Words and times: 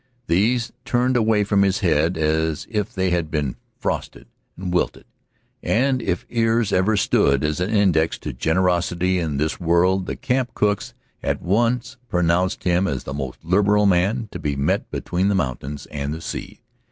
These 0.25 0.71
turned 0.83 1.15
away 1.15 1.43
from 1.43 1.61
his 1.61 1.81
head 1.81 2.17
as 2.17 2.65
if 2.71 2.91
they 2.91 3.11
had 3.11 3.29
been 3.29 3.55
frosted 3.77 4.25
and 4.57 4.73
wilted, 4.73 5.05
and 5.61 6.01
if 6.01 6.25
ears 6.31 6.73
ever 6.73 6.97
stood 6.97 7.43
as 7.43 7.59
an 7.59 7.69
index 7.69 8.17
to 8.17 8.33
generosity 8.33 9.19
in 9.19 9.37
this 9.37 9.59
world 9.59 10.07
the 10.07 10.15
camp 10.15 10.55
cook's 10.55 10.95
at 11.21 11.39
once 11.39 11.97
pronounced 12.09 12.63
him 12.63 12.85
the 12.85 13.13
most 13.13 13.45
liberal 13.45 13.85
man 13.85 14.27
to 14.31 14.39
be 14.39 14.55
met 14.55 14.89
between 14.89 15.27
the 15.27 15.35
mountains 15.35 15.85
and 15.91 16.11
the 16.15 16.21
sea. 16.21 16.61